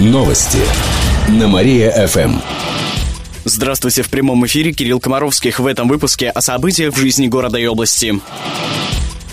[0.00, 0.58] Новости
[1.28, 2.40] на Мария-ФМ.
[3.44, 5.60] Здравствуйте, в прямом эфире Кирилл Комаровских.
[5.60, 8.18] В этом выпуске о событиях в жизни города и области.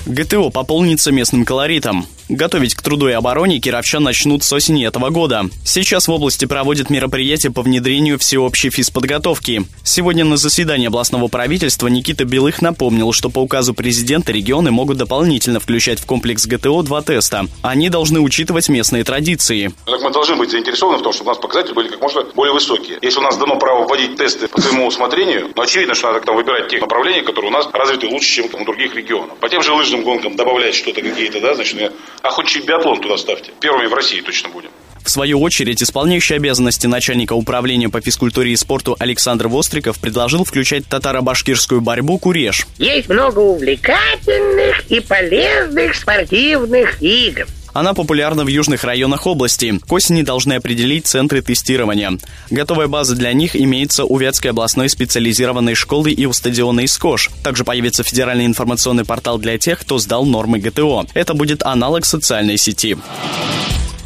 [0.05, 2.05] ГТО пополнится местным колоритом.
[2.31, 5.49] Готовить к труду и обороне кировчан начнут с осени этого года.
[5.65, 9.65] Сейчас в области проводят мероприятия по внедрению всеобщей физподготовки.
[9.83, 15.59] Сегодня на заседании областного правительства Никита Белых напомнил, что по указу президента регионы могут дополнительно
[15.59, 17.47] включать в комплекс ГТО два теста.
[17.63, 19.73] Они должны учитывать местные традиции.
[19.83, 22.53] Так мы должны быть заинтересованы в том, чтобы у нас показатели были как можно более
[22.53, 22.97] высокие.
[23.01, 26.37] Если у нас дано право вводить тесты по своему усмотрению, то очевидно, что надо там
[26.37, 29.37] выбирать те направления, которые у нас развиты лучше, чем у других регионов.
[29.39, 31.91] По тем же лыжным гонкам добавлять что-то какие-то, да, значит,
[32.23, 33.51] а хоть биатлон туда ставьте.
[33.59, 34.69] Первыми в России точно будем.
[35.03, 40.83] В свою очередь, исполняющий обязанности начальника управления по физкультуре и спорту Александр Востриков предложил включать
[40.87, 42.67] татаро-башкирскую борьбу «Куреш».
[42.77, 47.47] Есть много увлекательных и полезных спортивных игр.
[47.73, 49.79] Она популярна в южных районах области.
[49.79, 52.17] К осени должны определить центры тестирования.
[52.49, 57.29] Готовая база для них имеется у Вятской областной специализированной школы и у стадиона Искош.
[57.43, 61.05] Также появится федеральный информационный портал для тех, кто сдал нормы ГТО.
[61.13, 62.97] Это будет аналог социальной сети.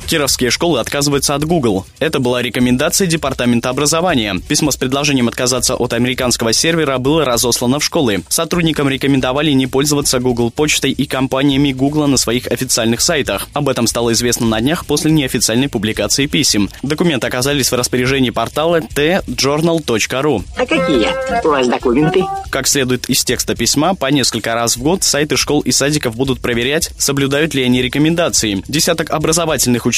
[0.08, 1.84] Кировские школы отказываются от Google.
[1.98, 4.40] Это была рекомендация Департамента образования.
[4.48, 8.24] Письмо с предложением отказаться от американского сервера было разослано в школы.
[8.30, 13.48] Сотрудникам рекомендовали не пользоваться Google почтой и компаниями Google на своих официальных сайтах.
[13.54, 16.70] Об этом стало известно на днях после неофициальной публикации писем.
[16.84, 20.44] Документы оказались в распоряжении портала tjournal.ru.
[20.56, 22.24] А какие у вас документы?
[22.52, 26.42] Как следует из текста письма, по несколько раз в год сайты школ и садиков будут
[26.42, 28.62] проверять, соблюдают ли они рекомендации.
[28.68, 29.95] Десяток образовательных учреждений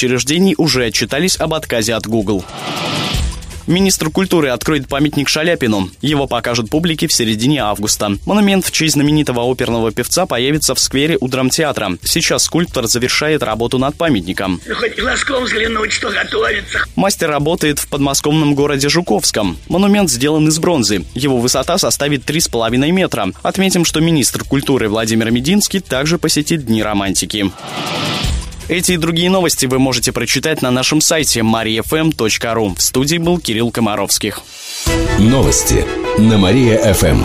[0.56, 2.44] уже отчитались об отказе от Google.
[3.68, 5.90] Министр культуры откроет памятник Шаляпину.
[6.00, 8.16] Его покажут публике в середине августа.
[8.24, 11.98] Монумент в честь знаменитого оперного певца появится в сквере у драмтеатра.
[12.02, 14.58] Сейчас скульптор завершает работу над памятником.
[14.74, 16.78] Хоть глазком взглянуть, что готовится.
[16.96, 19.58] Мастер работает в подмосковном городе Жуковском.
[19.68, 21.04] Монумент сделан из бронзы.
[21.14, 23.32] Его высота составит 3,5 метра.
[23.42, 27.52] Отметим, что министр культуры Владимир Мединский также посетит Дни романтики.
[28.68, 32.76] Эти и другие новости вы можете прочитать на нашем сайте mariafm.ru.
[32.76, 34.42] В студии был Кирилл Комаровских.
[35.18, 35.86] Новости
[36.18, 37.24] на Мария-ФМ.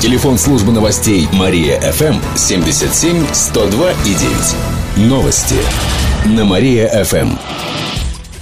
[0.00, 4.14] Телефон службы новостей Мария-ФМ 77 102 и
[4.96, 5.08] 9.
[5.08, 5.54] Новости
[6.26, 7.38] на Мария-ФМ.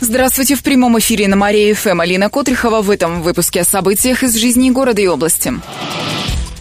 [0.00, 2.00] Здравствуйте, в прямом эфире на Мария-ФМ.
[2.00, 5.52] Алина Котрихова в этом выпуске о событиях из жизни города и области.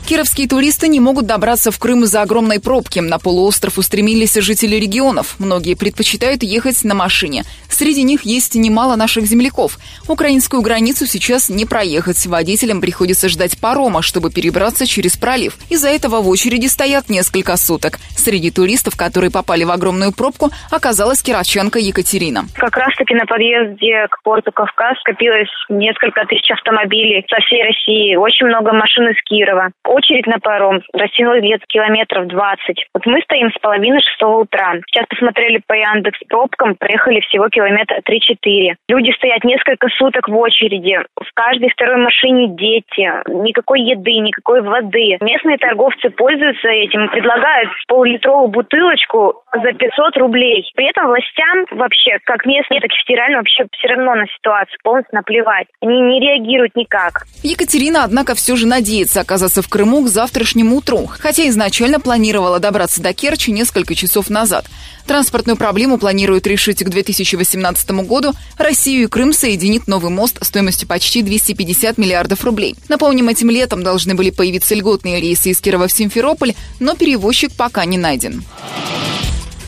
[0.07, 2.99] Кировские туристы не могут добраться в Крым из-за огромной пробки.
[2.99, 5.35] На полуостров устремились жители регионов.
[5.39, 7.43] Многие предпочитают ехать на машине.
[7.69, 9.77] Среди них есть немало наших земляков.
[10.09, 12.25] Украинскую границу сейчас не проехать.
[12.25, 15.55] Водителям приходится ждать парома, чтобы перебраться через пролив.
[15.69, 17.99] Из-за этого в очереди стоят несколько суток.
[18.17, 22.43] Среди туристов, которые попали в огромную пробку, оказалась кировчанка Екатерина.
[22.55, 28.15] Как раз-таки на подъезде к порту Кавказ скопилось несколько тысяч автомобилей со всей России.
[28.15, 32.85] Очень много машин из Кирова очередь на паром растянулась где-то километров 20.
[32.93, 34.75] Вот мы стоим с половины шестого утра.
[34.87, 38.75] Сейчас посмотрели по Яндекс пробкам, проехали всего километра 3-4.
[38.87, 40.99] Люди стоят несколько суток в очереди.
[41.19, 43.11] В каждой второй машине дети.
[43.27, 45.17] Никакой еды, никакой воды.
[45.21, 50.63] Местные торговцы пользуются этим, предлагают пол-литровую бутылочку за 500 рублей.
[50.75, 55.15] При этом властям вообще, как местные, так и федеральные, вообще все равно на ситуацию полностью
[55.15, 55.67] наплевать.
[55.81, 57.23] Они не реагируют никак.
[57.43, 62.59] Екатерина, однако, все же надеется оказаться в Крыму Крыму к завтрашнему утру, хотя изначально планировала
[62.59, 64.67] добраться до Керчи несколько часов назад.
[65.07, 68.33] Транспортную проблему планируют решить к 2018 году.
[68.59, 72.75] Россию и Крым соединит новый мост стоимостью почти 250 миллиардов рублей.
[72.89, 77.83] Напомним, этим летом должны были появиться льготные рейсы из Кирова в Симферополь, но перевозчик пока
[77.85, 78.43] не найден.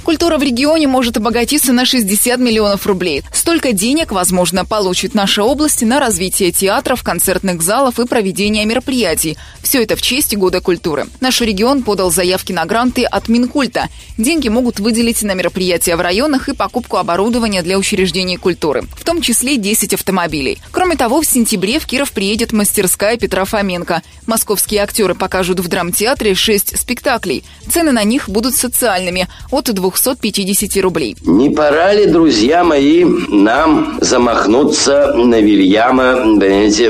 [0.04, 3.24] Культура в регионе может обогатиться на 60 миллионов рублей.
[3.32, 9.38] Столько денег, возможно, получит наша область на развитие театров, концертных залов и проведение мероприятий.
[9.62, 11.06] Все это в честь Года культуры.
[11.22, 13.88] Наш регион подал заявки на гранты от Минкульта.
[14.18, 19.22] Деньги могут выделить на мероприятия в районах и покупку оборудования для учреждений культуры, в том
[19.22, 20.60] числе 10 автомобилей.
[20.72, 24.02] Кроме того, в сентябре в Киров приедет мастерская Петра Фоменко.
[24.26, 27.44] Московские актеры покажут в драмтеатре 6 спектаклей.
[27.72, 31.16] Цены на них будут социальными– от 2 250 рублей.
[31.22, 36.90] Не пора ли, друзья мои, нам замахнуться на Вильяма, понимаете,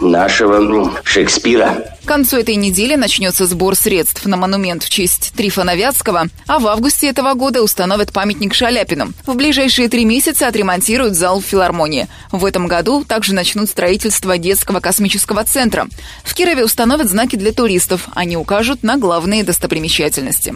[0.00, 1.96] нашего Шекспира?
[2.04, 6.66] К концу этой недели начнется сбор средств на монумент в честь Трифона Вятского, а в
[6.66, 9.12] августе этого года установят памятник Шаляпину.
[9.26, 12.08] В ближайшие три месяца отремонтируют зал в филармонии.
[12.32, 15.86] В этом году также начнут строительство детского космического центра.
[16.24, 18.08] В Кирове установят знаки для туристов.
[18.14, 20.54] Они укажут на главные достопримечательности.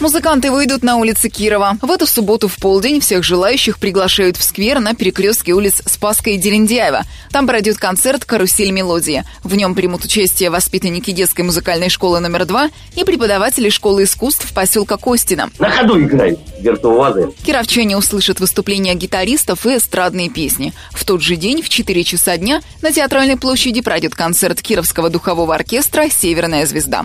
[0.00, 1.76] Музыканты выйдут на улицы Кирова.
[1.82, 6.36] В эту субботу в полдень всех желающих приглашают в сквер на перекрестке улиц Спаска и
[6.36, 7.02] Делендяева.
[7.32, 9.24] Там пройдет концерт «Карусель мелодии».
[9.42, 14.98] В нем примут участие воспитанники детской музыкальной школы номер два и преподаватели школы искусств поселка
[14.98, 15.50] Костина.
[15.58, 17.32] На ходу играй, виртуозы.
[17.44, 20.72] Кировчане услышат выступления гитаристов и эстрадные песни.
[20.92, 25.56] В тот же день в 4 часа дня на Театральной площади пройдет концерт Кировского духового
[25.56, 27.04] оркестра «Северная звезда».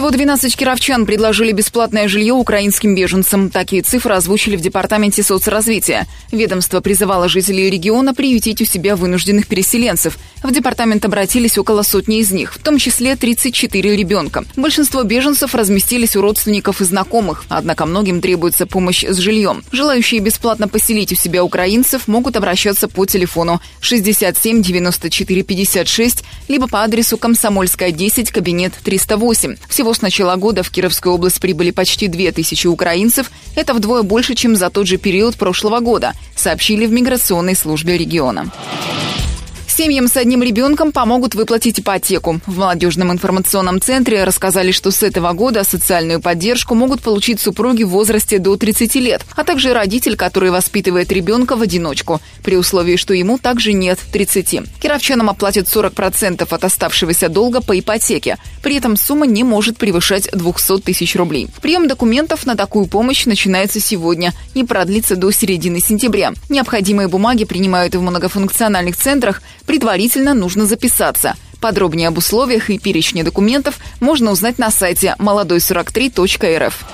[0.00, 3.50] Всего 12 кировчан предложили бесплатное жилье украинским беженцам.
[3.50, 6.06] Такие цифры озвучили в Департаменте соцразвития.
[6.32, 10.16] Ведомство призывало жителей региона приютить у себя вынужденных переселенцев.
[10.42, 14.46] В департамент обратились около сотни из них, в том числе 34 ребенка.
[14.56, 19.62] Большинство беженцев разместились у родственников и знакомых, однако многим требуется помощь с жильем.
[19.70, 26.84] Желающие бесплатно поселить у себя украинцев могут обращаться по телефону 67 94 56 либо по
[26.84, 29.56] адресу Комсомольская 10, кабинет 308.
[29.68, 33.30] Всего с начала года в Кировскую область прибыли почти 2000 украинцев.
[33.56, 38.50] Это вдвое больше, чем за тот же период прошлого года, сообщили в миграционной службе региона.
[39.80, 42.38] Семьям с одним ребенком помогут выплатить ипотеку.
[42.46, 47.88] В молодежном информационном центре рассказали, что с этого года социальную поддержку могут получить супруги в
[47.88, 53.14] возрасте до 30 лет, а также родитель, который воспитывает ребенка в одиночку, при условии, что
[53.14, 54.80] ему также нет 30.
[54.82, 58.36] Кировчанам оплатят 40% от оставшегося долга по ипотеке.
[58.62, 61.48] При этом сумма не может превышать 200 тысяч рублей.
[61.62, 66.34] Прием документов на такую помощь начинается сегодня и продлится до середины сентября.
[66.50, 69.40] Необходимые бумаги принимают в многофункциональных центрах,
[69.70, 71.36] предварительно нужно записаться.
[71.60, 76.84] Подробнее об условиях и перечне документов можно узнать на сайте молодой43.рф.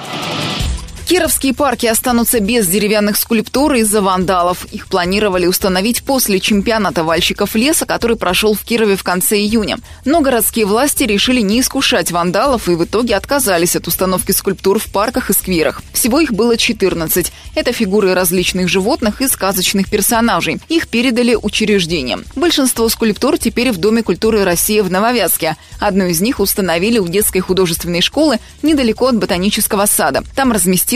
[1.07, 4.67] Кировские парки останутся без деревянных скульптур из-за вандалов.
[4.73, 9.79] Их планировали установить после чемпионата вальщиков леса, который прошел в Кирове в конце июня.
[10.05, 14.87] Но городские власти решили не искушать вандалов и в итоге отказались от установки скульптур в
[14.87, 15.81] парках и скверах.
[15.93, 17.33] Всего их было 14.
[17.55, 20.59] Это фигуры различных животных и сказочных персонажей.
[20.69, 22.25] Их передали учреждениям.
[22.35, 25.55] Большинство скульптур теперь в Доме культуры России в Нововятске.
[25.79, 30.25] Одну из них установили у детской художественной школы недалеко от ботанического сада.
[30.35, 30.96] Там разместили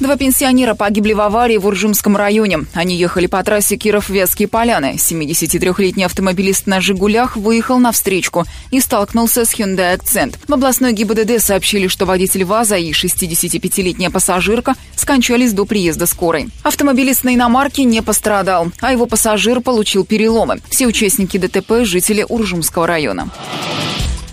[0.00, 2.60] Два пенсионера погибли в аварии в Уржумском районе.
[2.72, 4.94] Они ехали по трассе Киров-Вятские поляны.
[4.96, 10.36] 73-летний автомобилист на «Жигулях» выехал на встречку и столкнулся с Hyundai Accent.
[10.48, 16.48] В областной ГИБДД сообщили, что водитель ВАЗа и 65-летняя пассажирка скончались до приезда скорой.
[16.62, 20.60] Автомобилист на иномарке не пострадал, а его пассажир получил переломы.
[20.70, 23.30] Все участники ДТП– жители Уржумского района.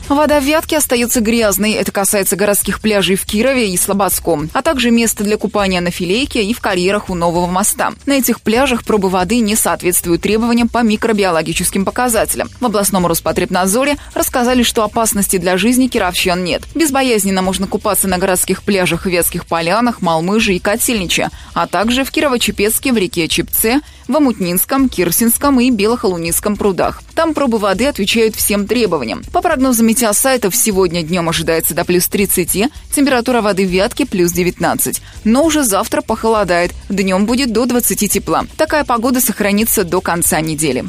[0.10, 1.74] Вода в Вятке остается грязной.
[1.74, 6.44] Это касается городских пляжей в Кирове и Слободском, а также места для купания на Филейке
[6.44, 7.92] и в карьерах у нового моста.
[8.06, 12.50] На этих пляжах пробы воды не соответствуют требованиям по микробиологическим показателям.
[12.62, 16.64] В областном Роспотребнадзоре рассказали, что опасности для жизни кировчан нет.
[16.74, 22.12] Безбоязненно можно купаться на городских пляжах в Вятских полянах, Малмыже и Котельниче, а также в
[22.12, 27.02] Кирово-Чепецке, в реке Чепце, в Амутнинском, Кирсинском и Белохолунинском прудах.
[27.18, 29.24] Там пробы воды отвечают всем требованиям.
[29.34, 35.02] По прогнозам метеосайтов, сегодня днем ожидается до плюс 30, температура воды в Вятке плюс 19.
[35.24, 38.46] Но уже завтра похолодает, днем будет до 20 тепла.
[38.56, 40.86] Такая погода сохранится до конца недели.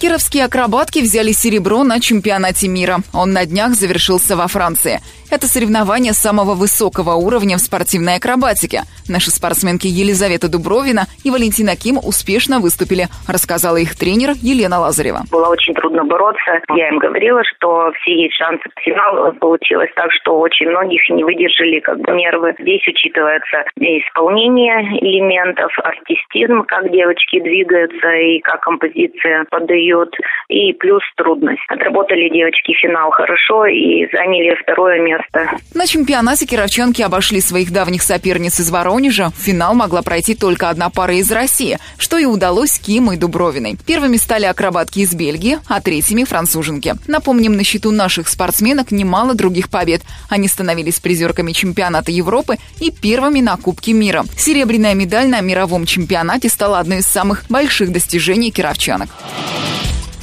[0.00, 2.98] Кировские акробатки взяли серебро на чемпионате мира.
[3.12, 5.00] Он на днях завершился во Франции.
[5.28, 8.82] Это соревнование самого высокого уровня в спортивной акробатике.
[9.10, 15.26] Наши спортсменки Елизавета Дубровина и Валентина Ким успешно выступили, рассказала их тренер Елена Лазарева.
[15.30, 16.62] Было очень трудно бороться.
[16.74, 18.62] Я им говорила, что все есть шансы.
[18.80, 22.54] Финал получилось так, что очень многих не выдержали как бы нервы.
[22.58, 30.14] Здесь учитывается исполнение элементов, артистизм, как девочки двигаются и как композиция подают период
[30.48, 31.60] и плюс трудность.
[31.68, 35.58] Отработали девочки финал хорошо и заняли второе место.
[35.74, 39.30] На чемпионате кировчанки обошли своих давних соперниц из Воронежа.
[39.36, 43.76] В финал могла пройти только одна пара из России, что и удалось Ким и Дубровиной.
[43.86, 46.94] Первыми стали акробатки из Бельгии, а третьими– француженки.
[47.06, 50.02] Напомним, на счету наших спортсменок немало других побед.
[50.30, 54.24] Они становились призерками чемпионата Европы и первыми на Кубке мира.
[54.36, 59.08] Серебряная медаль на мировом чемпионате стала одной из самых больших достижений кировчанок.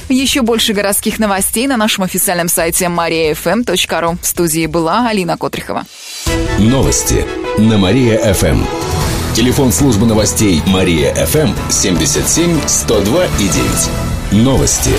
[0.08, 4.18] Еще больше городских новостей на нашем официальном сайте mariafm.ru.
[4.22, 5.84] В студии была Алина Котрихова.
[6.58, 7.24] Новости
[7.58, 8.62] на Мария-ФМ.
[9.34, 13.48] Телефон службы новостей Мария-ФМ 77 102 и
[14.32, 14.44] 9.
[14.44, 14.90] Новости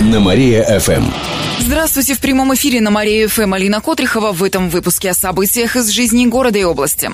[0.00, 1.10] на Мария-ФМ.
[1.58, 4.30] Здравствуйте в прямом эфире на Мария-ФМ Алина Котрихова.
[4.32, 7.10] В этом выпуске о событиях из жизни города и области.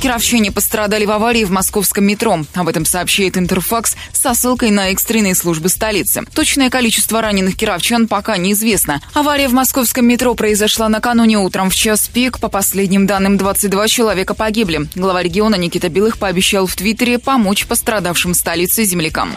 [0.00, 2.38] Кировчане пострадали в аварии в московском метро.
[2.54, 6.22] Об этом сообщает Интерфакс со ссылкой на экстренные службы столицы.
[6.34, 9.00] Точное количество раненых кировчан пока неизвестно.
[9.14, 12.38] Авария в московском метро произошла накануне утром в час пик.
[12.38, 14.88] По последним данным, 22 человека погибли.
[14.94, 19.34] Глава региона Никита Белых пообещал в Твиттере помочь пострадавшим столице землякам.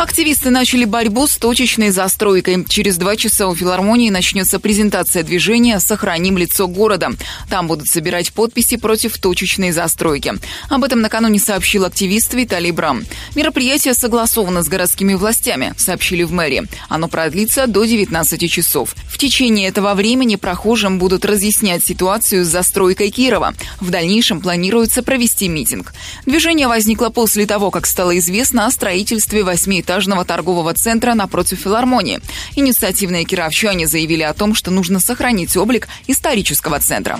[0.00, 2.64] Активисты начали борьбу с точечной застройкой.
[2.66, 7.10] Через два часа у филармонии начнется презентация движения «Сохраним лицо города».
[7.50, 10.32] Там будут собирать подписи против точечной застройки.
[10.70, 13.04] Об этом накануне сообщил активист Виталий Брам.
[13.34, 16.66] Мероприятие согласовано с городскими властями, сообщили в мэрии.
[16.88, 18.94] Оно продлится до 19 часов.
[19.06, 23.52] В течение этого времени прохожим будут разъяснять ситуацию с застройкой Кирова.
[23.80, 25.92] В дальнейшем планируется провести митинг.
[26.24, 32.20] Движение возникло после того, как стало известно о строительстве восьми двухэтажного торгового центра напротив филармонии.
[32.54, 37.18] Инициативные кировчане заявили о том, что нужно сохранить облик исторического центра.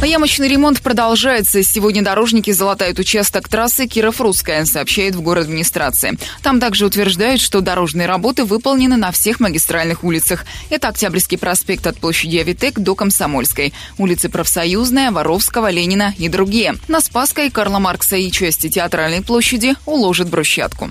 [0.00, 1.64] Ямочный ремонт продолжается.
[1.64, 6.16] Сегодня дорожники залатают участок трассы Киров-Русская, сообщает в город администрации.
[6.40, 10.44] Там также утверждают, что дорожные работы выполнены на всех магистральных улицах.
[10.70, 16.76] Это Октябрьский проспект от площади Авитек до Комсомольской, улицы Профсоюзная, Воровского, Ленина и другие.
[16.86, 20.90] На Спасской, Карла Маркса и части Театральной площади уложат брусчатку.